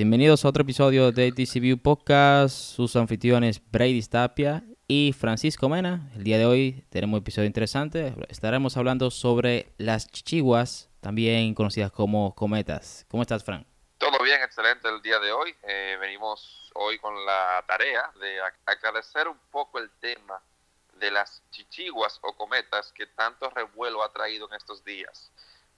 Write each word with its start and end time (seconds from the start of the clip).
Bienvenidos 0.00 0.46
a 0.46 0.48
otro 0.48 0.62
episodio 0.62 1.12
de 1.12 1.30
DCView 1.30 1.76
Podcast. 1.76 2.56
Sus 2.56 2.96
anfitriones 2.96 3.60
Brady 3.70 4.00
Tapia 4.00 4.62
y 4.88 5.12
Francisco 5.12 5.68
Mena. 5.68 6.10
El 6.14 6.24
día 6.24 6.38
de 6.38 6.46
hoy 6.46 6.86
tenemos 6.88 7.18
un 7.18 7.20
episodio 7.20 7.46
interesante. 7.46 8.14
Estaremos 8.30 8.78
hablando 8.78 9.10
sobre 9.10 9.74
las 9.76 10.10
chichiguas, 10.10 10.88
también 11.02 11.52
conocidas 11.52 11.92
como 11.92 12.34
cometas. 12.34 13.04
¿Cómo 13.10 13.22
estás, 13.22 13.44
Fran? 13.44 13.66
Todo 13.98 14.24
bien, 14.24 14.40
excelente 14.42 14.88
el 14.88 15.02
día 15.02 15.18
de 15.18 15.32
hoy. 15.32 15.54
Eh, 15.64 15.98
venimos 16.00 16.72
hoy 16.76 16.98
con 16.98 17.14
la 17.26 17.62
tarea 17.68 18.10
de 18.18 18.40
aclarecer 18.64 19.28
un 19.28 19.38
poco 19.50 19.80
el 19.80 19.90
tema 20.00 20.40
de 20.94 21.10
las 21.10 21.42
chichiguas 21.50 22.18
o 22.22 22.32
cometas 22.32 22.90
que 22.94 23.04
tanto 23.04 23.50
revuelo 23.50 24.02
ha 24.02 24.10
traído 24.10 24.48
en 24.48 24.54
estos 24.54 24.82
días. 24.82 25.30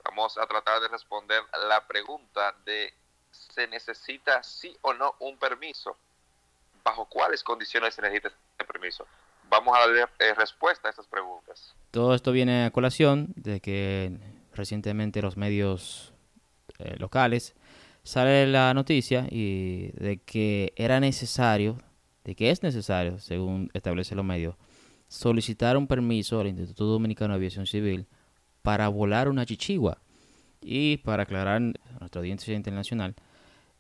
Vamos 0.04 0.38
a 0.38 0.46
tratar 0.46 0.80
de 0.80 0.86
responder 0.86 1.42
la 1.68 1.84
pregunta 1.88 2.54
de 2.64 3.01
se 3.32 3.66
necesita 3.66 4.42
sí 4.42 4.76
o 4.82 4.94
no 4.94 5.14
un 5.20 5.36
permiso, 5.36 5.96
bajo 6.84 7.06
cuáles 7.06 7.42
condiciones 7.42 7.94
se 7.94 8.02
necesita 8.02 8.28
ese 8.28 8.66
permiso. 8.66 9.06
Vamos 9.48 9.76
a 9.76 9.80
dar 9.80 10.10
eh, 10.18 10.34
respuesta 10.34 10.88
a 10.88 10.90
estas 10.90 11.06
preguntas. 11.06 11.74
Todo 11.90 12.14
esto 12.14 12.32
viene 12.32 12.64
a 12.64 12.70
colación 12.70 13.32
de 13.36 13.60
que 13.60 14.16
recientemente 14.54 15.20
los 15.22 15.36
medios 15.36 16.12
eh, 16.78 16.96
locales 16.98 17.54
sale 18.02 18.46
la 18.46 18.72
noticia 18.74 19.26
y 19.30 19.92
de 19.92 20.18
que 20.18 20.72
era 20.76 21.00
necesario, 21.00 21.78
de 22.24 22.34
que 22.34 22.50
es 22.50 22.62
necesario, 22.62 23.18
según 23.18 23.70
establece 23.74 24.14
los 24.14 24.24
medios, 24.24 24.56
solicitar 25.08 25.76
un 25.76 25.86
permiso 25.86 26.40
al 26.40 26.48
Instituto 26.48 26.86
Dominicano 26.86 27.34
de 27.34 27.36
Aviación 27.36 27.66
Civil 27.66 28.06
para 28.62 28.88
volar 28.88 29.28
una 29.28 29.44
chichigua. 29.44 29.98
Y 30.62 30.98
para 30.98 31.24
aclarar 31.24 31.56
a 31.56 31.98
nuestra 31.98 32.20
audiencia 32.20 32.54
internacional, 32.54 33.14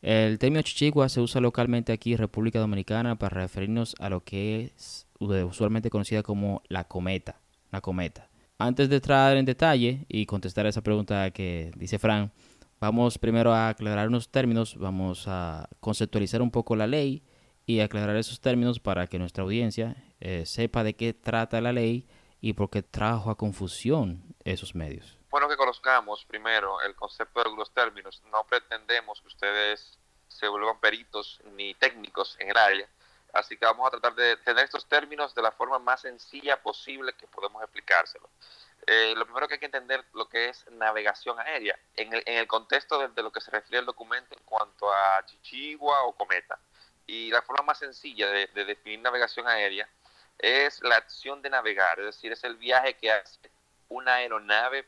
el 0.02 0.38
término 0.40 0.62
chichigua 0.62 1.08
se 1.08 1.20
usa 1.20 1.40
localmente 1.40 1.92
aquí 1.92 2.12
en 2.12 2.18
República 2.18 2.58
Dominicana 2.58 3.16
para 3.16 3.40
referirnos 3.40 3.94
a 4.00 4.10
lo 4.10 4.24
que 4.24 4.72
es 4.74 5.06
usualmente 5.20 5.90
conocida 5.90 6.24
como 6.24 6.60
la 6.68 6.84
cometa, 6.84 7.40
la 7.70 7.80
cometa. 7.80 8.28
Antes 8.58 8.88
de 8.88 8.96
entrar 8.96 9.36
en 9.36 9.44
detalle 9.44 10.04
y 10.08 10.26
contestar 10.26 10.66
esa 10.66 10.82
pregunta 10.82 11.30
que 11.30 11.70
dice 11.76 12.00
Fran, 12.00 12.32
vamos 12.80 13.16
primero 13.16 13.54
a 13.54 13.68
aclarar 13.68 14.08
unos 14.08 14.28
términos, 14.28 14.76
vamos 14.76 15.28
a 15.28 15.68
conceptualizar 15.78 16.42
un 16.42 16.50
poco 16.50 16.74
la 16.74 16.88
ley 16.88 17.22
y 17.64 17.78
aclarar 17.78 18.16
esos 18.16 18.40
términos 18.40 18.80
para 18.80 19.06
que 19.06 19.20
nuestra 19.20 19.44
audiencia 19.44 19.96
eh, 20.20 20.42
sepa 20.46 20.82
de 20.82 20.94
qué 20.94 21.14
trata 21.14 21.60
la 21.60 21.72
ley 21.72 22.06
y 22.40 22.54
por 22.54 22.70
qué 22.70 22.82
trajo 22.82 23.30
a 23.30 23.36
confusión 23.36 24.24
esos 24.44 24.74
medios 24.74 25.21
bueno 25.32 25.48
que 25.48 25.56
conozcamos 25.56 26.26
primero 26.26 26.78
el 26.82 26.94
concepto 26.94 27.42
de 27.42 27.56
los 27.56 27.72
términos. 27.72 28.22
No 28.30 28.44
pretendemos 28.44 29.18
que 29.22 29.28
ustedes 29.28 29.98
se 30.28 30.46
vuelvan 30.46 30.78
peritos 30.78 31.40
ni 31.54 31.72
técnicos 31.72 32.36
en 32.38 32.50
el 32.50 32.56
área. 32.58 32.86
Así 33.32 33.56
que 33.56 33.64
vamos 33.64 33.86
a 33.86 33.92
tratar 33.92 34.14
de 34.14 34.36
tener 34.36 34.66
estos 34.66 34.86
términos 34.86 35.34
de 35.34 35.40
la 35.40 35.50
forma 35.50 35.78
más 35.78 36.02
sencilla 36.02 36.62
posible 36.62 37.14
que 37.14 37.26
podemos 37.26 37.62
explicárselo. 37.62 38.28
Eh, 38.86 39.14
lo 39.16 39.24
primero 39.24 39.48
que 39.48 39.54
hay 39.54 39.60
que 39.60 39.66
entender 39.66 40.04
lo 40.12 40.28
que 40.28 40.50
es 40.50 40.70
navegación 40.70 41.40
aérea, 41.40 41.78
en 41.96 42.12
el, 42.12 42.22
en 42.26 42.36
el 42.36 42.46
contexto 42.46 43.08
de, 43.08 43.22
lo 43.22 43.32
que 43.32 43.40
se 43.40 43.50
refiere 43.50 43.78
el 43.78 43.86
documento 43.86 44.36
en 44.36 44.44
cuanto 44.44 44.92
a 44.92 45.24
chichigua 45.24 46.02
o 46.02 46.12
cometa. 46.12 46.58
Y 47.06 47.30
la 47.30 47.40
forma 47.40 47.62
más 47.62 47.78
sencilla 47.78 48.28
de, 48.28 48.48
de 48.48 48.66
definir 48.66 49.00
navegación 49.00 49.48
aérea 49.48 49.88
es 50.36 50.82
la 50.82 50.96
acción 50.96 51.40
de 51.40 51.48
navegar, 51.48 51.98
es 52.00 52.04
decir, 52.04 52.32
es 52.32 52.44
el 52.44 52.56
viaje 52.56 52.98
que 52.98 53.10
hace 53.10 53.50
una 53.88 54.16
aeronave 54.16 54.86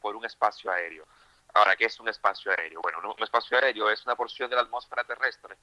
por, 0.00 0.16
un 0.16 0.24
espacio 0.24 0.70
aéreo. 0.70 1.06
Ahora, 1.54 1.76
¿qué 1.76 1.84
es 1.84 2.00
un 2.00 2.08
espacio 2.08 2.52
aéreo? 2.52 2.80
Bueno, 2.82 3.14
un 3.16 3.22
espacio 3.22 3.56
aéreo 3.56 3.90
es 3.90 4.04
una 4.04 4.16
porción 4.16 4.50
de 4.50 4.56
la 4.56 4.62
atmósfera 4.62 5.04
terrestre, 5.04 5.56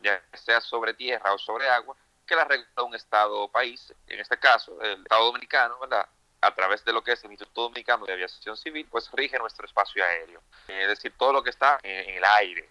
ya 0.00 0.22
sea 0.34 0.60
sobre 0.60 0.94
tierra 0.94 1.32
o 1.32 1.38
sobre 1.38 1.68
agua, 1.68 1.96
que 2.26 2.36
la 2.36 2.44
regula 2.44 2.82
un 2.82 2.94
Estado 2.94 3.40
o 3.40 3.50
país, 3.50 3.92
en 4.06 4.20
este 4.20 4.38
caso 4.38 4.80
el 4.82 5.02
Estado 5.02 5.24
Dominicano, 5.26 5.78
¿verdad? 5.78 6.06
a 6.40 6.54
través 6.54 6.84
de 6.84 6.92
lo 6.92 7.02
que 7.02 7.12
es 7.12 7.24
el 7.24 7.30
Instituto 7.30 7.62
Dominicano 7.62 8.04
de 8.04 8.12
Aviación 8.12 8.54
Civil, 8.56 8.86
pues 8.90 9.10
rige 9.12 9.38
nuestro 9.38 9.66
espacio 9.66 10.04
aéreo. 10.04 10.42
Es 10.68 10.88
decir, 10.88 11.14
todo 11.16 11.32
lo 11.32 11.42
que 11.42 11.48
está 11.48 11.78
en, 11.82 12.16
el 12.16 12.24
aire, 12.24 12.68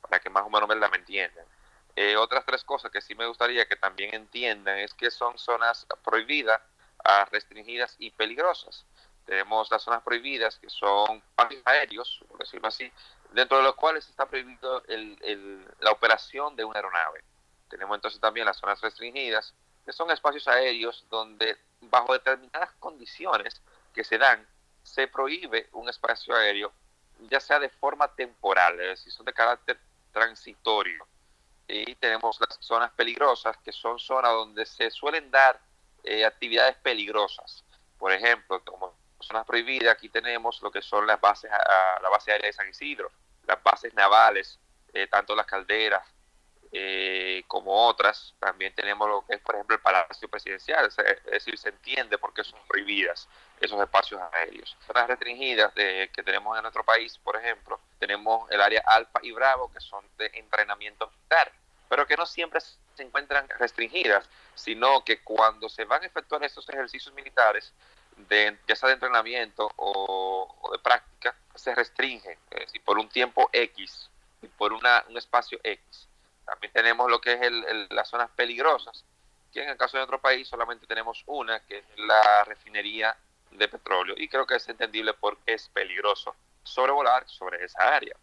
para 0.00 0.20
que 0.20 0.30
más 0.30 0.44
o 0.44 0.50
menos 0.50 0.68
me 0.68 0.96
entiendan. 0.96 1.44
Eh, 1.96 2.16
otras 2.16 2.44
tres 2.46 2.62
cosas 2.62 2.92
que 2.92 3.00
sí 3.00 3.16
me 3.16 3.26
gustaría 3.26 3.66
que 3.66 3.74
también 3.74 4.14
entiendan 4.14 4.78
es 4.78 4.94
que 4.94 5.10
son 5.10 5.36
zonas 5.38 5.88
prohibidas, 6.04 6.60
ah, 7.04 7.26
restringidas 7.32 7.96
y 7.98 8.12
peligrosas 8.12 8.86
tenemos 9.26 9.70
las 9.70 9.82
zonas 9.82 10.02
prohibidas, 10.02 10.58
que 10.58 10.70
son 10.70 11.16
espacios 11.16 11.62
aéreos, 11.64 12.20
por 12.28 12.38
decirlo 12.38 12.68
así, 12.68 12.90
dentro 13.32 13.58
de 13.58 13.64
los 13.64 13.74
cuales 13.74 14.08
está 14.08 14.26
prohibido 14.26 14.82
la 15.80 15.90
operación 15.90 16.54
de 16.56 16.64
una 16.64 16.78
aeronave. 16.78 17.22
Tenemos 17.68 17.96
entonces 17.96 18.20
también 18.20 18.46
las 18.46 18.56
zonas 18.56 18.80
restringidas, 18.80 19.52
que 19.84 19.92
son 19.92 20.10
espacios 20.10 20.46
aéreos 20.48 21.04
donde 21.10 21.56
bajo 21.80 22.12
determinadas 22.12 22.70
condiciones 22.78 23.60
que 23.92 24.04
se 24.04 24.18
dan, 24.18 24.46
se 24.82 25.08
prohíbe 25.08 25.68
un 25.72 25.88
espacio 25.88 26.34
aéreo, 26.34 26.72
ya 27.28 27.40
sea 27.40 27.58
de 27.58 27.68
forma 27.68 28.08
temporal, 28.14 28.80
es 28.80 28.98
decir, 28.98 29.12
son 29.12 29.26
de 29.26 29.32
carácter 29.32 29.78
transitorio. 30.12 31.06
Y 31.68 31.96
tenemos 31.96 32.38
las 32.40 32.58
zonas 32.60 32.92
peligrosas, 32.92 33.56
que 33.58 33.72
son 33.72 33.98
zonas 33.98 34.32
donde 34.32 34.64
se 34.66 34.90
suelen 34.90 35.30
dar 35.30 35.60
eh, 36.04 36.24
actividades 36.24 36.76
peligrosas. 36.76 37.64
Por 37.98 38.12
ejemplo, 38.12 38.62
como 38.64 38.85
zonas 39.26 39.46
prohibidas, 39.46 39.94
aquí 39.94 40.08
tenemos 40.08 40.60
lo 40.62 40.70
que 40.70 40.82
son 40.82 41.06
las 41.06 41.20
bases, 41.20 41.50
la 42.02 42.08
base 42.08 42.32
aérea 42.32 42.46
de 42.46 42.52
San 42.52 42.68
Isidro, 42.68 43.10
las 43.46 43.62
bases 43.62 43.92
navales, 43.94 44.58
eh, 44.92 45.06
tanto 45.08 45.34
las 45.34 45.46
calderas 45.46 46.02
eh, 46.72 47.44
como 47.46 47.86
otras. 47.86 48.34
También 48.38 48.74
tenemos 48.74 49.08
lo 49.08 49.24
que 49.24 49.34
es, 49.34 49.40
por 49.40 49.54
ejemplo, 49.54 49.76
el 49.76 49.82
Palacio 49.82 50.28
Presidencial, 50.28 50.86
es 50.86 51.24
decir, 51.24 51.56
se 51.58 51.70
entiende 51.70 52.18
por 52.18 52.34
qué 52.34 52.44
son 52.44 52.58
prohibidas 52.66 53.28
esos 53.60 53.80
espacios 53.80 54.20
aéreos. 54.32 54.76
Zonas 54.86 55.06
restringidas 55.06 55.74
de, 55.74 56.10
que 56.12 56.22
tenemos 56.22 56.56
en 56.56 56.62
nuestro 56.62 56.84
país, 56.84 57.18
por 57.18 57.36
ejemplo, 57.36 57.80
tenemos 57.98 58.50
el 58.50 58.60
área 58.60 58.82
Alfa 58.86 59.20
y 59.22 59.32
Bravo, 59.32 59.72
que 59.72 59.80
son 59.80 60.04
de 60.18 60.30
entrenamiento 60.34 61.08
militar, 61.08 61.52
pero 61.88 62.06
que 62.06 62.16
no 62.16 62.26
siempre 62.26 62.60
se 62.60 63.02
encuentran 63.02 63.48
restringidas, 63.58 64.28
sino 64.54 65.04
que 65.04 65.22
cuando 65.22 65.68
se 65.68 65.84
van 65.84 66.02
a 66.02 66.06
efectuar 66.06 66.42
estos 66.44 66.68
ejercicios 66.68 67.14
militares, 67.14 67.72
de, 68.16 68.58
ya 68.66 68.76
sea 68.76 68.88
de 68.88 68.94
entrenamiento 68.94 69.70
o, 69.76 70.70
de 70.72 70.78
práctica, 70.78 71.34
se 71.54 71.74
restringe, 71.74 72.38
es 72.50 72.60
decir, 72.60 72.82
por 72.84 72.98
un 72.98 73.08
tiempo 73.08 73.48
X 73.52 74.10
y 74.42 74.48
por 74.48 74.72
una, 74.72 75.04
un 75.08 75.16
espacio 75.16 75.58
X. 75.62 76.08
También 76.44 76.72
tenemos 76.72 77.10
lo 77.10 77.20
que 77.20 77.34
es 77.34 77.42
el, 77.42 77.86
las 77.90 78.08
zonas 78.08 78.30
peligrosas, 78.30 79.04
que 79.52 79.62
en 79.62 79.70
el 79.70 79.76
caso 79.76 79.96
de 79.96 80.02
otro 80.02 80.20
país 80.20 80.46
solamente 80.48 80.86
tenemos 80.86 81.22
una, 81.26 81.60
que 81.60 81.78
es 81.78 81.84
la 81.96 82.44
refinería 82.44 83.16
de 83.50 83.68
petróleo, 83.68 84.14
y 84.16 84.28
creo 84.28 84.46
que 84.46 84.56
es 84.56 84.68
entendible 84.68 85.14
porque 85.14 85.54
es 85.54 85.68
peligroso 85.68 86.34
sobrevolar 86.62 87.28
sobre 87.28 87.64
esa 87.64 87.94
área. 87.94 88.16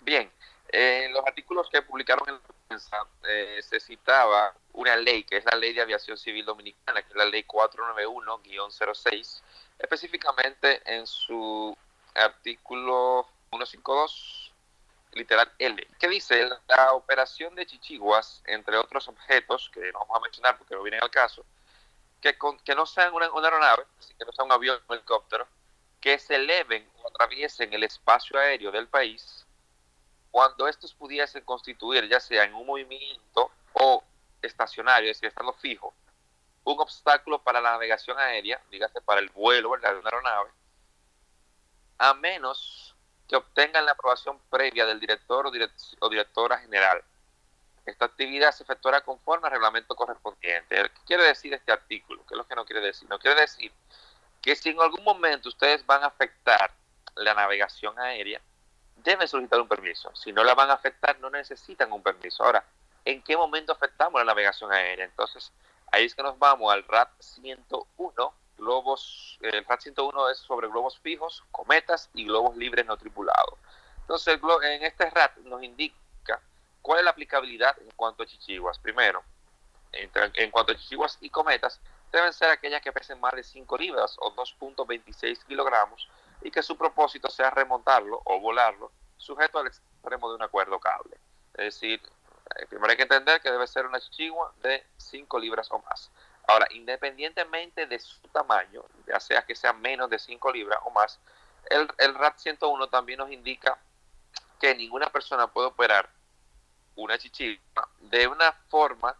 Bien, 0.00 0.30
en 0.68 1.12
los 1.12 1.24
artículos 1.26 1.68
que 1.70 1.82
publicaron 1.82 2.28
en 2.28 2.34
la 2.34 2.54
prensa 2.68 2.96
eh, 3.28 3.60
se 3.62 3.80
citaba 3.80 4.54
una 4.72 4.96
ley, 4.96 5.24
que 5.24 5.36
es 5.38 5.44
la 5.44 5.56
Ley 5.56 5.72
de 5.72 5.82
Aviación 5.82 6.16
Civil 6.16 6.44
Dominicana, 6.44 7.02
que 7.02 7.08
es 7.08 7.16
la 7.16 7.24
Ley 7.26 7.44
491-06, 7.44 9.42
específicamente 9.78 10.80
en 10.84 11.06
su 11.06 11.76
artículo 12.14 13.28
152, 13.50 14.52
literal 15.12 15.52
L, 15.58 15.88
que 15.98 16.08
dice 16.08 16.48
la 16.68 16.92
operación 16.92 17.54
de 17.54 17.66
chichiguas, 17.66 18.42
entre 18.46 18.76
otros 18.76 19.08
objetos, 19.08 19.70
que 19.72 19.92
no 19.92 20.00
vamos 20.00 20.16
a 20.16 20.20
mencionar 20.20 20.56
porque 20.58 20.74
no 20.74 20.82
vienen 20.82 21.02
al 21.02 21.10
caso, 21.10 21.44
que, 22.20 22.36
que 22.64 22.74
no 22.74 22.86
sean 22.86 23.12
una, 23.14 23.30
una 23.32 23.48
aeronave, 23.48 23.84
que 24.18 24.24
no 24.24 24.32
sea 24.32 24.44
un 24.44 24.52
avión 24.52 24.76
o 24.76 24.92
un 24.92 24.98
helicóptero, 24.98 25.46
que 26.00 26.18
se 26.18 26.36
eleven 26.36 26.88
o 27.02 27.08
atraviesen 27.08 27.72
el 27.72 27.82
espacio 27.84 28.38
aéreo 28.38 28.70
del 28.70 28.88
país 28.88 29.44
cuando 30.30 30.68
estos 30.68 30.94
pudiesen 30.94 31.44
constituir, 31.44 32.08
ya 32.08 32.20
sea 32.20 32.44
en 32.44 32.54
un 32.54 32.66
movimiento 32.66 33.50
o 33.72 34.02
estacionario, 34.42 35.10
es 35.10 35.16
decir, 35.16 35.28
estando 35.28 35.52
fijo, 35.54 35.94
un 36.64 36.80
obstáculo 36.80 37.42
para 37.42 37.60
la 37.60 37.72
navegación 37.72 38.18
aérea, 38.18 38.60
dígase 38.70 39.00
para 39.00 39.20
el 39.20 39.28
vuelo 39.30 39.70
de 39.70 39.76
una 39.76 39.88
aeronave, 39.88 40.50
a 41.98 42.14
menos 42.14 42.94
que 43.28 43.36
obtengan 43.36 43.86
la 43.86 43.92
aprobación 43.92 44.40
previa 44.50 44.84
del 44.86 44.98
director 44.98 45.46
o, 45.46 46.08
directora 46.08 46.58
general. 46.58 47.02
Esta 47.86 48.06
actividad 48.06 48.52
se 48.52 48.64
efectuará 48.64 49.00
conforme 49.02 49.46
al 49.46 49.52
reglamento 49.52 49.94
correspondiente. 49.94 50.76
¿Qué 50.76 51.00
quiere 51.06 51.24
decir 51.24 51.54
este 51.54 51.72
artículo? 51.72 52.24
¿Qué 52.26 52.34
es 52.34 52.38
lo 52.38 52.46
que 52.46 52.54
no 52.54 52.64
quiere 52.64 52.80
decir? 52.80 53.08
No 53.08 53.18
quiere 53.18 53.40
decir 53.40 53.72
que 54.42 54.56
si 54.56 54.70
en 54.70 54.80
algún 54.80 55.04
momento 55.04 55.48
ustedes 55.48 55.84
van 55.86 56.02
a 56.02 56.06
afectar 56.06 56.72
la 57.14 57.34
navegación 57.34 57.98
aérea, 57.98 58.40
deben 58.96 59.28
solicitar 59.28 59.60
un 59.60 59.68
permiso. 59.68 60.14
Si 60.16 60.32
no 60.32 60.42
la 60.44 60.54
van 60.54 60.70
a 60.70 60.74
afectar, 60.74 61.18
no 61.20 61.30
necesitan 61.30 61.92
un 61.92 62.02
permiso. 62.02 62.44
Ahora, 62.44 62.64
¿en 63.04 63.22
qué 63.22 63.36
momento 63.36 63.72
afectamos 63.72 64.20
la 64.20 64.24
navegación 64.24 64.72
aérea? 64.72 65.04
Entonces, 65.04 65.52
ahí 65.92 66.04
es 66.04 66.14
que 66.14 66.22
nos 66.22 66.38
vamos 66.38 66.72
al 66.72 66.84
RAT 66.84 67.10
101. 67.18 68.34
Globos, 68.58 69.38
el 69.40 69.64
RAT 69.64 69.80
101 69.80 70.28
es 70.30 70.38
sobre 70.38 70.68
globos 70.68 70.98
fijos, 70.98 71.42
cometas 71.50 72.10
y 72.12 72.26
globos 72.26 72.56
libres 72.56 72.84
no 72.84 72.96
tripulados. 72.96 73.54
Entonces, 74.02 74.38
en 74.64 74.82
este 74.84 75.08
RAT 75.08 75.36
nos 75.38 75.62
indica 75.62 75.94
¿Cuál 76.82 77.00
es 77.00 77.04
la 77.04 77.10
aplicabilidad 77.10 77.76
en 77.80 77.90
cuanto 77.92 78.22
a 78.22 78.26
chichiguas? 78.26 78.78
Primero, 78.78 79.22
en, 79.92 80.50
cuanto 80.50 80.72
a 80.72 80.76
chichiguas 80.76 81.18
y 81.20 81.30
cometas, 81.30 81.80
deben 82.12 82.32
ser 82.32 82.50
aquellas 82.50 82.80
que 82.80 82.92
pesen 82.92 83.20
más 83.20 83.32
de 83.34 83.42
5 83.42 83.76
libras 83.76 84.16
o 84.18 84.34
2.26 84.34 85.44
kilogramos 85.44 86.08
y 86.42 86.50
que 86.50 86.62
su 86.62 86.76
propósito 86.76 87.28
sea 87.28 87.50
remontarlo 87.50 88.22
o 88.24 88.40
volarlo 88.40 88.90
sujeto 89.16 89.58
al 89.58 89.66
extremo 89.66 90.30
de 90.30 90.36
un 90.36 90.42
acuerdo 90.42 90.78
cable. 90.80 91.16
Es 91.54 91.74
decir, 91.74 92.00
primero 92.68 92.90
hay 92.90 92.96
que 92.96 93.04
entender 93.04 93.40
que 93.40 93.50
debe 93.50 93.66
ser 93.66 93.86
una 93.86 94.00
chichigua 94.00 94.52
de 94.62 94.84
5 94.96 95.38
libras 95.38 95.70
o 95.70 95.78
más. 95.80 96.10
Ahora, 96.46 96.66
independientemente 96.70 97.86
de 97.86 97.98
su 97.98 98.20
tamaño, 98.28 98.84
ya 99.06 99.20
sea 99.20 99.42
que 99.42 99.54
sea 99.54 99.72
menos 99.72 100.10
de 100.10 100.18
5 100.18 100.52
libras 100.52 100.78
o 100.84 100.90
más, 100.90 101.18
el, 101.68 101.88
el 101.98 102.14
RAT 102.14 102.38
101 102.38 102.88
también 102.88 103.18
nos 103.18 103.30
indica 103.30 103.78
que 104.58 104.74
ninguna 104.74 105.08
persona 105.10 105.46
puede 105.46 105.68
operar 105.68 106.08
una 106.96 107.18
chichigua 107.18 107.88
de 108.00 108.26
una 108.26 108.52
forma 108.68 109.16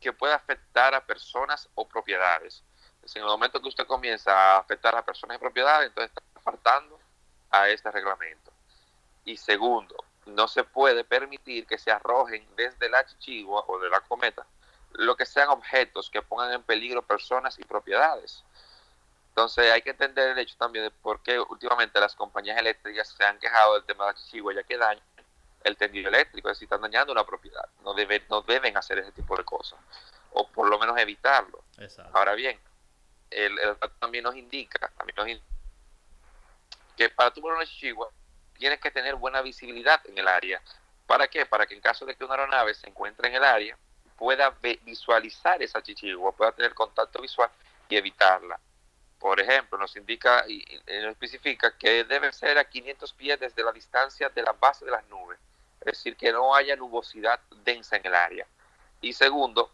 que 0.00 0.12
pueda 0.12 0.34
afectar 0.34 0.94
a 0.94 1.04
personas 1.04 1.68
o 1.74 1.86
propiedades. 1.86 2.62
en 3.14 3.22
el 3.22 3.28
momento 3.28 3.60
que 3.60 3.68
usted 3.68 3.86
comienza 3.86 4.32
a 4.32 4.58
afectar 4.58 4.94
a 4.94 5.04
personas 5.04 5.36
y 5.36 5.40
propiedades, 5.40 5.88
entonces 5.88 6.12
está 6.16 6.40
faltando 6.40 6.98
a 7.50 7.68
este 7.68 7.90
reglamento. 7.90 8.52
Y 9.24 9.36
segundo, 9.36 9.96
no 10.26 10.48
se 10.48 10.64
puede 10.64 11.04
permitir 11.04 11.66
que 11.66 11.78
se 11.78 11.90
arrojen 11.90 12.46
desde 12.56 12.88
la 12.88 13.04
chichigua 13.04 13.64
o 13.66 13.78
de 13.78 13.90
la 13.90 14.00
cometa 14.00 14.46
lo 14.94 15.16
que 15.16 15.26
sean 15.26 15.48
objetos 15.48 16.10
que 16.10 16.22
pongan 16.22 16.52
en 16.52 16.62
peligro 16.62 17.02
personas 17.02 17.58
y 17.58 17.64
propiedades. 17.64 18.44
Entonces 19.28 19.72
hay 19.72 19.80
que 19.82 19.90
entender 19.90 20.30
el 20.30 20.38
hecho 20.38 20.56
también 20.58 20.84
de 20.84 20.90
por 20.90 21.22
qué 21.22 21.40
últimamente 21.40 21.98
las 21.98 22.14
compañías 22.14 22.58
eléctricas 22.58 23.08
se 23.08 23.24
han 23.24 23.38
quejado 23.38 23.74
del 23.74 23.84
tema 23.84 24.04
de 24.04 24.12
la 24.12 24.18
chichigua, 24.18 24.54
ya 24.54 24.62
que 24.62 24.76
dañan 24.76 25.02
el 25.64 25.76
tendido 25.76 26.08
eléctrico, 26.08 26.48
es 26.48 26.56
decir, 26.56 26.66
están 26.66 26.82
dañando 26.82 27.12
una 27.12 27.24
propiedad. 27.24 27.66
No, 27.82 27.94
debe, 27.94 28.24
no 28.28 28.42
deben 28.42 28.76
hacer 28.76 28.98
ese 28.98 29.12
tipo 29.12 29.36
de 29.36 29.44
cosas, 29.44 29.78
o 30.32 30.46
por 30.48 30.68
lo 30.68 30.78
menos 30.78 30.98
evitarlo. 30.98 31.64
Ahora 32.12 32.34
bien, 32.34 32.58
el, 33.30 33.58
el, 33.58 33.76
también 33.98 34.24
nos 34.24 34.36
indica, 34.36 34.90
también 34.98 35.16
nos 35.16 35.28
indica 35.28 35.46
que 36.96 37.08
para 37.08 37.32
tu 37.32 37.46
una 37.46 37.64
chichigua 37.64 38.10
tienes 38.62 38.78
que 38.78 38.92
tener 38.92 39.16
buena 39.16 39.42
visibilidad 39.42 40.00
en 40.06 40.16
el 40.16 40.28
área. 40.28 40.62
¿Para 41.08 41.26
qué? 41.26 41.46
Para 41.46 41.66
que 41.66 41.74
en 41.74 41.80
caso 41.80 42.06
de 42.06 42.14
que 42.14 42.24
una 42.24 42.34
aeronave 42.34 42.74
se 42.74 42.88
encuentre 42.88 43.26
en 43.26 43.34
el 43.34 43.42
área, 43.42 43.76
pueda 44.16 44.56
visualizar 44.84 45.60
esa 45.60 45.82
chichigua, 45.82 46.30
pueda 46.30 46.52
tener 46.52 46.72
contacto 46.72 47.20
visual 47.20 47.50
y 47.88 47.96
evitarla. 47.96 48.60
Por 49.18 49.40
ejemplo, 49.40 49.76
nos 49.78 49.96
indica 49.96 50.44
y, 50.46 50.64
nos 50.86 51.10
especifica 51.10 51.76
que 51.76 52.04
debe 52.04 52.32
ser 52.32 52.56
a 52.56 52.62
500 52.62 53.12
pies 53.14 53.40
desde 53.40 53.64
la 53.64 53.72
distancia 53.72 54.28
de 54.28 54.42
la 54.44 54.52
base 54.52 54.84
de 54.84 54.92
las 54.92 55.04
nubes, 55.08 55.40
es 55.80 55.86
decir, 55.86 56.16
que 56.16 56.30
no 56.30 56.54
haya 56.54 56.76
nubosidad 56.76 57.40
densa 57.64 57.96
en 57.96 58.06
el 58.06 58.14
área. 58.14 58.46
Y 59.00 59.12
segundo, 59.12 59.72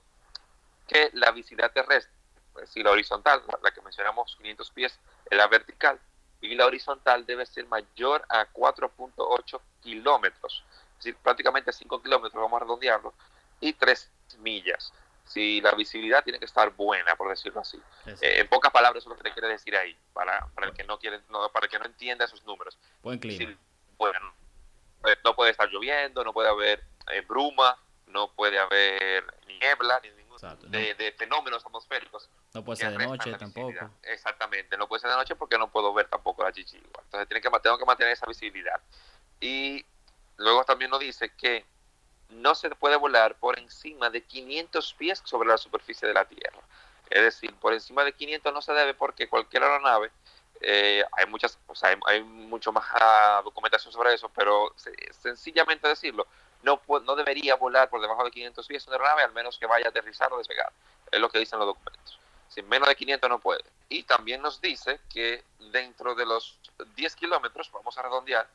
que 0.86 1.10
la 1.12 1.30
visibilidad 1.32 1.72
terrestre, 1.72 2.10
es 2.54 2.60
decir, 2.62 2.86
la 2.86 2.92
horizontal, 2.92 3.42
la 3.62 3.70
que 3.70 3.82
mencionamos 3.82 4.34
500 4.36 4.70
pies, 4.70 4.98
en 5.30 5.36
la 5.36 5.46
vertical, 5.46 6.00
y 6.40 6.54
la 6.54 6.66
horizontal 6.66 7.26
debe 7.26 7.46
ser 7.46 7.66
mayor 7.66 8.24
a 8.28 8.46
4.8 8.52 9.60
kilómetros, 9.82 10.64
es 10.98 11.04
decir, 11.04 11.16
prácticamente 11.16 11.72
5 11.72 12.02
kilómetros, 12.02 12.40
vamos 12.40 12.60
a 12.60 12.64
redondearlo, 12.64 13.14
y 13.60 13.72
3 13.72 14.10
millas. 14.38 14.92
Si 15.24 15.60
la 15.60 15.72
visibilidad 15.72 16.24
tiene 16.24 16.38
que 16.38 16.46
estar 16.46 16.70
buena, 16.70 17.14
por 17.16 17.28
decirlo 17.28 17.60
así. 17.60 17.78
Eh, 18.06 18.40
en 18.40 18.48
pocas 18.48 18.72
palabras, 18.72 19.02
eso 19.02 19.10
es 19.10 19.16
lo 19.16 19.22
que 19.22 19.28
te 19.28 19.34
quiere 19.34 19.48
decir 19.48 19.76
ahí, 19.76 19.94
para, 20.14 20.46
para 20.54 20.68
el 20.68 20.72
que 20.72 20.84
no 20.84 20.98
quiere, 20.98 21.20
no, 21.28 21.50
para 21.50 21.66
el 21.66 21.70
que 21.70 21.78
no 21.78 21.84
entienda 21.84 22.24
esos 22.24 22.44
números. 22.44 22.78
Buen 23.02 23.18
clima. 23.18 23.54
bueno, 23.98 24.32
eh, 25.04 25.16
no 25.24 25.34
puede 25.34 25.50
estar 25.50 25.68
lloviendo, 25.68 26.24
no 26.24 26.32
puede 26.32 26.48
haber 26.48 26.82
eh, 27.12 27.20
bruma, 27.20 27.78
no 28.06 28.32
puede 28.32 28.58
haber 28.58 29.24
niebla, 29.46 30.00
ni 30.02 30.10
de, 30.68 30.94
de, 30.94 31.12
fenómenos 31.12 31.64
atmosféricos. 31.64 32.28
No 32.54 32.64
puede 32.64 32.76
ser 32.78 32.96
de 32.96 33.06
noche 33.06 33.32
tampoco. 33.34 33.90
Exactamente, 34.02 34.76
no 34.76 34.88
puede 34.88 35.00
ser 35.00 35.10
de 35.10 35.16
noche 35.16 35.36
porque 35.36 35.58
no 35.58 35.70
puedo 35.70 35.92
ver 35.92 36.08
tampoco 36.08 36.42
la 36.42 36.52
chichigua. 36.52 37.02
Entonces 37.04 37.28
tiene 37.28 37.40
que, 37.40 37.50
tengo 37.60 37.78
que 37.78 37.84
mantener 37.84 38.12
esa 38.12 38.26
visibilidad. 38.26 38.80
Y 39.40 39.84
luego 40.36 40.64
también 40.64 40.90
nos 40.90 41.00
dice 41.00 41.30
que 41.30 41.64
no 42.30 42.54
se 42.54 42.70
puede 42.70 42.96
volar 42.96 43.36
por 43.36 43.58
encima 43.58 44.10
de 44.10 44.22
500 44.22 44.94
pies 44.94 45.22
sobre 45.24 45.48
la 45.48 45.58
superficie 45.58 46.06
de 46.06 46.14
la 46.14 46.24
Tierra. 46.24 46.60
Es 47.10 47.22
decir, 47.22 47.54
por 47.54 47.72
encima 47.72 48.04
de 48.04 48.12
500 48.12 48.52
no 48.52 48.62
se 48.62 48.72
debe 48.72 48.94
porque 48.94 49.28
cualquier 49.28 49.62
aeronave, 49.62 50.10
eh, 50.60 51.04
hay 51.12 51.26
muchas, 51.26 51.58
o 51.66 51.74
sea, 51.74 51.96
hay, 52.06 52.22
mucho 52.22 52.72
más 52.72 52.84
ah, 52.92 53.40
documentación 53.44 53.92
sobre 53.92 54.12
eso, 54.14 54.28
pero 54.34 54.74
sencillamente 55.22 55.88
decirlo, 55.88 56.26
no, 56.62 56.80
no 57.04 57.16
debería 57.16 57.56
volar 57.56 57.88
por 57.88 58.00
debajo 58.00 58.24
de 58.24 58.30
500 58.30 58.66
pies 58.66 58.86
una 58.86 58.96
aeronave 58.96 59.22
al 59.22 59.32
menos 59.32 59.58
que 59.58 59.66
vaya 59.66 59.86
a 59.86 59.90
aterrizar 59.90 60.32
o 60.32 60.38
despegar. 60.38 60.72
Es 61.10 61.20
lo 61.20 61.28
que 61.28 61.38
dicen 61.38 61.58
los 61.58 61.68
documentos. 61.68 62.18
Sin 62.48 62.68
menos 62.68 62.88
de 62.88 62.96
500 62.96 63.30
no 63.30 63.38
puede. 63.38 63.64
Y 63.88 64.02
también 64.02 64.42
nos 64.42 64.60
dice 64.60 65.00
que 65.12 65.44
dentro 65.70 66.14
de 66.14 66.26
los 66.26 66.58
10 66.96 67.16
kilómetros, 67.16 67.70
vamos 67.72 67.96
a 67.98 68.02
redondear, 68.02 68.48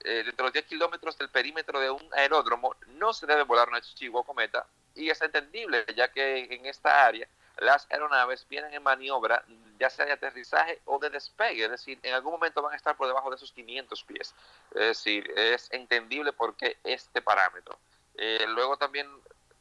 eh, 0.00 0.22
dentro 0.24 0.44
de 0.44 0.48
los 0.48 0.52
10 0.52 0.66
kilómetros 0.66 1.16
del 1.16 1.28
perímetro 1.28 1.80
de 1.80 1.90
un 1.90 2.08
aeródromo 2.12 2.74
no 2.88 3.12
se 3.12 3.26
debe 3.26 3.42
volar 3.44 3.68
una 3.68 3.80
chichigua 3.80 4.20
o 4.20 4.24
cometa 4.24 4.66
y 4.94 5.10
es 5.10 5.20
entendible 5.22 5.84
ya 5.96 6.08
que 6.08 6.54
en 6.54 6.66
esta 6.66 7.06
área 7.06 7.26
las 7.58 7.90
aeronaves 7.90 8.46
vienen 8.48 8.74
en 8.74 8.82
maniobra 8.82 9.44
ya 9.78 9.90
sea 9.90 10.06
de 10.06 10.12
aterrizaje 10.12 10.80
o 10.84 10.98
de 10.98 11.10
despegue, 11.10 11.64
es 11.64 11.70
decir, 11.70 11.98
en 12.02 12.14
algún 12.14 12.32
momento 12.32 12.62
van 12.62 12.72
a 12.72 12.76
estar 12.76 12.96
por 12.96 13.06
debajo 13.06 13.30
de 13.30 13.36
esos 13.36 13.52
500 13.52 14.04
pies. 14.04 14.34
Es 14.70 14.80
decir, 14.80 15.30
es 15.36 15.70
entendible 15.72 16.32
por 16.32 16.56
qué 16.56 16.78
este 16.84 17.22
parámetro. 17.22 17.78
Eh, 18.16 18.44
luego 18.48 18.76
también, 18.76 19.08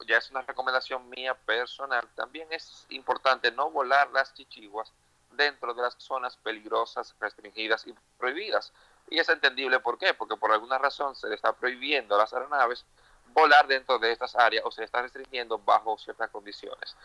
ya 0.07 0.18
es 0.18 0.30
una 0.31 0.42
recomendación 0.42 1.10
mía 1.10 1.33
personal, 1.33 2.07
también 2.15 2.48
es 2.51 2.86
importante 2.89 3.51
no 3.51 3.71
volar 3.71 4.12
las 4.12 4.33
chichiguas 4.33 4.92
dentro 5.31 5.74
de 5.74 5.81
las 5.81 5.95
zonas 5.98 6.38
peligrosas, 6.38 7.16
restringidas 7.19 7.88
y 7.88 7.95
prohibidas. 8.18 8.71
Y 9.09 9.19
es 9.19 9.30
entendible 9.30 9.80
por 9.80 9.98
qué, 9.98 10.13
porque 10.13 10.38
por 10.38 10.51
alguna 10.51 10.77
razón 10.77 11.16
se 11.16 11.27
le 11.27 11.36
está 11.36 11.54
prohibiendo 11.54 12.16
a 12.16 12.19
las 12.19 12.33
aeronaves 12.33 12.86
volar 13.33 13.68
dentro 13.68 14.00
de 14.00 14.12
estas 14.12 14.35
áreas 14.35 14.63
o 14.65 14.71
se 14.71 14.83
está 14.83 15.01
restringiendo 15.01 15.57
bajo 15.57 15.97
ciertas 15.97 16.30
condiciones. 16.30 16.95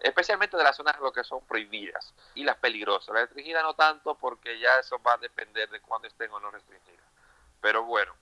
Especialmente 0.00 0.56
de 0.56 0.64
las 0.64 0.76
zonas 0.76 0.96
que 1.14 1.24
son 1.24 1.44
prohibidas 1.44 2.12
y 2.34 2.44
las 2.44 2.56
peligrosas. 2.56 3.14
Las 3.14 3.24
restringidas 3.24 3.62
no 3.62 3.74
tanto 3.74 4.14
porque 4.14 4.58
ya 4.58 4.78
eso 4.78 5.00
va 5.02 5.14
a 5.14 5.18
depender 5.18 5.68
de 5.70 5.80
cuándo 5.80 6.08
estén 6.08 6.30
o 6.32 6.40
no 6.40 6.50
restringidas. 6.50 7.04
Pero 7.60 7.84
bueno, 7.84 8.14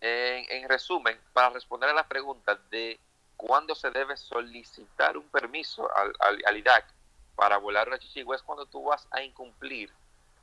en, 0.00 0.68
resumen, 0.68 1.18
para 1.32 1.50
responder 1.50 1.90
a 1.90 1.94
la 1.94 2.06
pregunta 2.06 2.56
de 2.70 3.00
cuándo 3.36 3.74
se 3.74 3.90
debe 3.90 4.16
solicitar 4.16 5.16
un 5.16 5.28
permiso 5.28 5.88
al, 5.96 6.14
al, 6.20 6.62
para 7.34 7.56
volar 7.56 7.88
una 7.88 7.98
chichigua 7.98 8.36
es 8.36 8.42
cuando 8.42 8.66
tú 8.66 8.84
vas 8.84 9.08
a 9.10 9.22
incumplir 9.22 9.90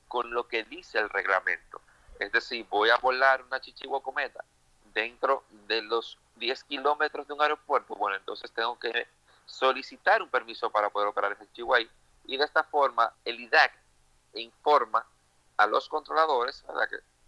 con 0.07 0.31
lo 0.31 0.47
que 0.47 0.63
dice 0.63 1.00
el 1.00 1.09
reglamento. 1.09 1.79
Es 2.19 2.31
decir, 2.31 2.65
voy 2.69 2.89
a 2.89 2.97
volar 2.97 3.43
una 3.43 3.61
chichigua 3.61 4.01
cometa 4.01 4.43
dentro 4.93 5.43
de 5.67 5.81
los 5.81 6.17
10 6.35 6.63
kilómetros 6.65 7.27
de 7.27 7.33
un 7.33 7.41
aeropuerto, 7.41 7.95
bueno, 7.95 8.17
entonces 8.17 8.51
tengo 8.51 8.77
que 8.79 9.07
solicitar 9.45 10.21
un 10.21 10.29
permiso 10.29 10.69
para 10.69 10.89
poder 10.89 11.07
operar 11.09 11.33
ese 11.33 11.51
Chihuahua 11.53 11.88
y 12.25 12.38
de 12.38 12.45
esta 12.45 12.63
forma 12.63 13.13
el 13.25 13.39
IDAC 13.39 13.71
informa 14.35 15.05
a 15.57 15.67
los 15.67 15.89
controladores 15.89 16.63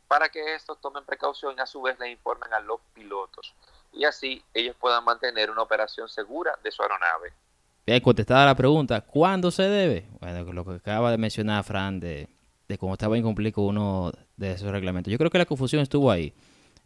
para 0.08 0.30
que 0.30 0.56
estos 0.56 0.80
tomen 0.80 1.04
precaución 1.06 1.56
y 1.58 1.62
a 1.62 1.66
su 1.66 1.82
vez 1.82 2.00
le 2.00 2.12
informen 2.12 2.54
a 2.54 2.60
los 2.60 2.80
pilotos 2.94 3.54
y 3.94 4.06
así 4.06 4.44
ellos 4.54 4.76
puedan 4.80 5.04
mantener 5.04 5.52
una 5.52 5.62
operación 5.62 6.10
segura 6.10 6.58
de 6.64 6.72
su 6.72 6.82
aeronave. 6.82 7.34
Bien, 7.86 8.02
contestada 8.02 8.46
la 8.46 8.56
pregunta, 8.56 9.02
¿cuándo 9.02 9.52
se 9.52 9.64
debe? 9.64 10.08
Bueno, 10.20 10.52
lo 10.54 10.66
que 10.66 10.76
acaba 10.76 11.12
de 11.12 11.18
mencionar 11.18 11.64
Fran 11.64 12.00
de, 12.00 12.30
cómo 12.80 12.94
estaba 12.94 13.18
incumplido 13.18 13.62
uno 13.62 14.12
de 14.36 14.54
esos 14.54 14.72
reglamentos. 14.72 15.12
Yo 15.12 15.18
creo 15.18 15.30
que 15.30 15.38
la 15.38 15.46
confusión 15.46 15.82
estuvo 15.82 16.10
ahí 16.10 16.34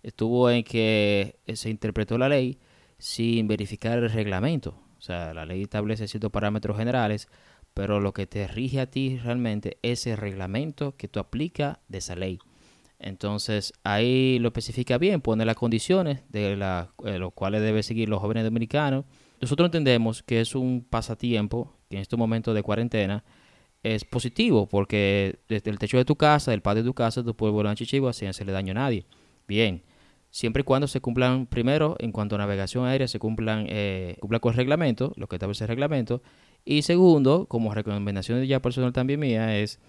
estuvo 0.07 0.49
en 0.49 0.63
que 0.63 1.39
se 1.53 1.69
interpretó 1.69 2.17
la 2.17 2.29
ley 2.29 2.59
sin 2.97 3.47
verificar 3.47 3.97
el 3.97 4.09
reglamento. 4.09 4.79
O 4.97 5.01
sea, 5.01 5.33
la 5.33 5.45
ley 5.45 5.63
establece 5.63 6.07
ciertos 6.07 6.31
parámetros 6.31 6.77
generales, 6.77 7.27
pero 7.73 7.99
lo 7.99 8.13
que 8.13 8.25
te 8.25 8.47
rige 8.47 8.79
a 8.79 8.89
ti 8.89 9.19
realmente 9.21 9.77
es 9.81 10.07
el 10.07 10.17
reglamento 10.17 10.95
que 10.95 11.09
tú 11.09 11.19
aplicas 11.19 11.79
de 11.89 11.97
esa 11.97 12.15
ley. 12.15 12.39
Entonces 12.99 13.73
ahí 13.83 14.39
lo 14.39 14.47
especifica 14.47 14.97
bien, 14.97 15.19
pone 15.19 15.45
las 15.45 15.57
condiciones 15.57 16.21
de 16.29 16.55
la, 16.55 16.93
eh, 17.03 17.19
los 17.19 17.33
cuales 17.33 17.61
deben 17.61 17.83
seguir 17.83 18.07
los 18.07 18.21
jóvenes 18.21 18.45
dominicanos. 18.45 19.03
Nosotros 19.41 19.67
entendemos 19.67 20.23
que 20.23 20.39
es 20.39 20.55
un 20.55 20.85
pasatiempo 20.89 21.73
que 21.89 21.97
en 21.97 22.01
estos 22.01 22.17
momentos 22.17 22.55
de 22.55 22.63
cuarentena 22.63 23.25
es 23.83 24.05
positivo 24.05 24.67
porque 24.67 25.39
desde 25.49 25.69
el 25.69 25.77
techo 25.77 25.97
de 25.97 26.05
tu 26.05 26.15
casa, 26.15 26.51
del 26.51 26.61
patio 26.61 26.81
de 26.81 26.89
tu 26.89 26.93
casa, 26.95 27.23
tú 27.23 27.35
puedes 27.35 27.53
volar 27.53 27.73
a 27.73 27.75
chichigua 27.75 28.13
sin 28.13 28.29
hacerle 28.29 28.53
daño 28.53 28.71
a 28.71 28.75
nadie. 28.75 29.05
Bien, 29.47 29.83
siempre 30.37 30.61
y 30.61 30.63
cuando 30.63 30.87
se 30.87 31.01
cumplan, 31.01 31.47
primero, 31.47 31.95
en 31.97 32.11
cuanto 32.11 32.35
a 32.35 32.37
navegación 32.37 32.85
aérea, 32.85 33.07
se 33.07 33.17
cumplan, 33.17 33.65
eh, 33.69 34.17
cumplan 34.19 34.39
con 34.39 34.51
el 34.51 34.57
reglamento, 34.57 35.11
lo 35.15 35.27
que 35.27 35.37
establece 35.37 35.63
el 35.63 35.69
reglamento. 35.69 36.21
Y 36.63 36.83
segundo, 36.83 37.47
como 37.47 37.73
recomendación 37.73 38.43
ya 38.43 38.61
personal 38.61 38.93
también 38.93 39.19
mía, 39.19 39.57
es 39.57 39.79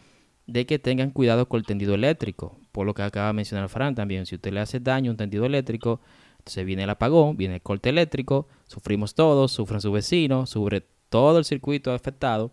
de 0.47 0.65
que 0.65 0.79
tengan 0.79 1.11
cuidado 1.11 1.51
con 1.51 1.59
el 1.59 1.67
tendido 1.67 1.95
eléctrico. 1.95 2.59
Por 2.73 2.87
lo 2.87 2.95
que 2.95 3.03
acaba 3.03 3.27
de 3.27 3.35
mencionar 3.35 3.69
Fran 3.69 3.95
también, 3.95 4.25
si 4.25 4.37
usted 4.37 4.51
le 4.51 4.61
hace 4.61 4.81
daño 4.81 5.11
a 5.11 5.13
un 5.13 5.17
tendido 5.19 5.45
eléctrico, 5.45 6.01
Entonces 6.39 6.65
viene 6.65 6.85
el 6.85 6.91
apagón, 6.91 7.37
viene 7.37 7.57
el 7.57 7.63
corte 7.63 7.91
eléctrico, 7.91 8.49
sufrimos 8.69 9.15
todos, 9.15 9.53
sufren 9.53 9.83
sus 9.83 9.93
vecinos, 9.93 10.49
sufre 10.49 10.87
todo 11.11 11.39
el 11.39 11.45
circuito 11.45 11.93
afectado 11.93 12.53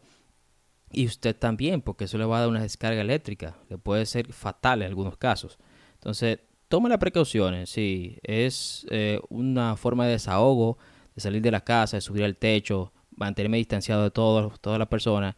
y 0.92 1.06
usted 1.06 1.34
también, 1.34 1.82
porque 1.82 2.04
eso 2.06 2.18
le 2.18 2.25
va 2.25 2.38
a 2.38 2.40
dar 2.42 2.50
una 2.50 2.62
descarga 2.62 3.00
eléctrica, 3.00 3.56
que 3.70 3.78
puede 3.78 4.06
ser 4.06 4.34
fatal 4.34 4.82
en 4.82 4.90
algunos 4.90 5.16
casos. 5.16 5.58
Entonces, 5.94 6.40
tome 6.75 6.89
las 6.89 6.98
precauciones, 6.98 7.70
sí, 7.70 8.17
es 8.22 8.86
eh, 8.91 9.22
una 9.29 9.77
forma 9.77 10.08
de 10.08 10.12
desahogo, 10.12 10.77
de 11.15 11.22
salir 11.22 11.41
de 11.41 11.50
la 11.50 11.62
casa, 11.62 11.96
de 11.96 12.01
subir 12.01 12.25
al 12.25 12.36
techo, 12.36 12.91
mantenerme 13.15 13.55
distanciado 13.55 14.03
de 14.03 14.12
todas 14.12 14.77
las 14.77 14.88
personas 14.89 15.36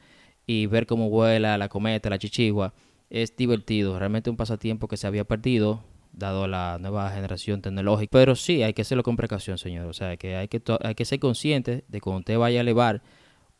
y 0.47 0.65
ver 0.65 0.87
cómo 0.87 1.11
vuela 1.11 1.55
la 1.59 1.69
cometa, 1.69 2.09
la 2.09 2.17
chichigua, 2.17 2.73
es 3.11 3.35
divertido, 3.35 3.99
realmente 3.99 4.31
un 4.31 4.35
pasatiempo 4.35 4.87
que 4.87 4.97
se 4.97 5.05
había 5.05 5.25
perdido 5.25 5.83
dado 6.11 6.47
la 6.47 6.79
nueva 6.81 7.11
generación 7.11 7.61
tecnológica, 7.61 8.09
pero 8.11 8.35
sí, 8.35 8.63
hay 8.63 8.73
que 8.73 8.81
hacerlo 8.81 9.03
con 9.03 9.15
precaución, 9.15 9.59
señor, 9.59 9.85
o 9.85 9.93
sea, 9.93 10.17
que 10.17 10.37
hay 10.37 10.47
que, 10.47 10.59
hay 10.81 10.95
que 10.95 11.05
ser 11.05 11.19
consciente 11.19 11.83
de 11.87 12.01
cuando 12.01 12.21
usted 12.21 12.39
vaya 12.39 12.57
a 12.57 12.61
elevar 12.61 13.03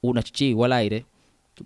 una 0.01 0.23
chichigua 0.23 0.65
al 0.65 0.73
aire, 0.73 1.05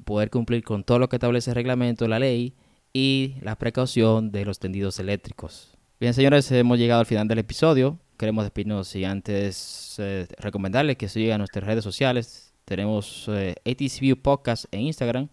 poder 0.03 0.29
cumplir 0.29 0.61
con 0.65 0.83
todo 0.83 0.99
lo 0.99 1.07
que 1.07 1.15
establece 1.15 1.51
el 1.51 1.55
reglamento, 1.55 2.05
la 2.09 2.19
ley 2.19 2.53
y 2.91 3.35
la 3.39 3.55
precaución 3.55 4.33
de 4.33 4.43
los 4.43 4.59
tendidos 4.59 4.99
eléctricos. 4.99 5.70
Bien, 6.01 6.15
señores, 6.15 6.51
hemos 6.51 6.79
llegado 6.79 7.01
al 7.01 7.05
final 7.05 7.27
del 7.27 7.37
episodio. 7.37 7.99
Queremos 8.17 8.43
despedirnos 8.43 8.95
y 8.95 9.05
antes 9.05 9.97
eh, 9.99 10.27
recomendarles 10.39 10.97
que 10.97 11.07
sigan 11.07 11.37
nuestras 11.37 11.63
redes 11.63 11.83
sociales. 11.83 12.55
Tenemos 12.65 13.27
eh, 13.27 13.53
ATCView 13.63 14.19
Podcast 14.19 14.65
en 14.71 14.81
Instagram, 14.81 15.29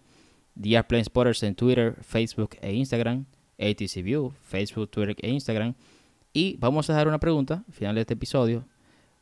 DR 0.55 0.87
Plane 0.87 1.05
Spotters 1.05 1.43
en 1.43 1.55
Twitter, 1.55 1.97
Facebook 2.03 2.59
e 2.61 2.75
Instagram, 2.75 3.25
ATCView, 3.59 4.31
Facebook, 4.43 4.91
Twitter 4.91 5.17
e 5.23 5.31
Instagram. 5.31 5.75
Y 6.35 6.59
vamos 6.59 6.91
a 6.91 6.93
dejar 6.93 7.09
una 7.09 7.19
pregunta 7.19 7.65
al 7.67 7.73
final 7.73 7.95
de 7.95 8.03
este 8.03 8.13
episodio, 8.13 8.67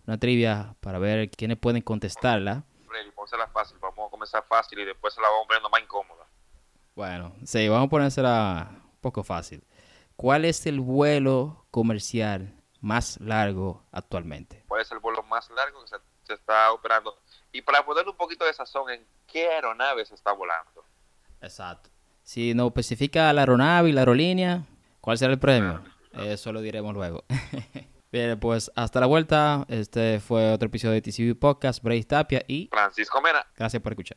una 0.04 0.18
trivia 0.18 0.74
para 0.80 0.98
ver 0.98 1.30
quiénes 1.30 1.58
pueden 1.58 1.80
contestarla 1.80 2.64
fácil, 3.52 3.78
vamos 3.80 4.08
a 4.08 4.10
comenzar 4.10 4.44
fácil 4.48 4.80
y 4.80 4.84
después 4.84 5.14
se 5.14 5.20
la 5.20 5.28
vamos 5.28 5.46
poniendo 5.46 5.70
más 5.70 5.80
incómoda. 5.80 6.26
Bueno, 6.96 7.36
sí, 7.44 7.68
vamos 7.68 7.86
a 7.86 7.90
ponérsela 7.90 8.68
un 8.72 9.00
poco 9.00 9.22
fácil. 9.22 9.62
¿Cuál 10.16 10.46
es 10.46 10.64
el 10.64 10.80
vuelo 10.80 11.66
comercial 11.70 12.54
más 12.80 13.20
largo 13.20 13.84
actualmente? 13.92 14.64
¿Cuál 14.66 14.80
es 14.80 14.90
el 14.90 14.98
vuelo 14.98 15.22
más 15.24 15.50
largo 15.50 15.82
que 15.82 15.88
se, 15.88 16.32
está 16.32 16.72
operando? 16.72 17.18
Y 17.52 17.60
para 17.60 17.84
ponerle 17.84 18.10
un 18.10 18.16
poquito 18.16 18.46
de 18.46 18.54
sazón, 18.54 18.90
¿en 18.90 19.06
qué 19.26 19.48
aeronave 19.48 20.06
se 20.06 20.14
está 20.14 20.32
volando? 20.32 20.84
Exacto. 21.42 21.90
Si 22.22 22.54
nos 22.54 22.68
especifica 22.68 23.30
la 23.34 23.42
aeronave 23.42 23.90
y 23.90 23.92
la 23.92 24.00
aerolínea, 24.00 24.64
¿cuál 25.02 25.18
será 25.18 25.34
el 25.34 25.38
premio? 25.38 25.82
Eso 26.14 26.50
lo 26.50 26.62
diremos 26.62 26.94
luego. 26.94 27.24
Bien, 28.10 28.40
pues 28.40 28.72
hasta 28.74 29.00
la 29.00 29.06
vuelta. 29.06 29.66
Este 29.68 30.18
fue 30.20 30.50
otro 30.50 30.68
episodio 30.68 30.94
de 30.94 31.02
TCB 31.02 31.38
Podcast. 31.38 31.82
Bray 31.82 32.02
Tapia 32.04 32.42
y 32.48 32.68
Francisco 32.68 33.20
Mena. 33.20 33.46
Gracias 33.54 33.82
por 33.82 33.92
escuchar. 33.92 34.16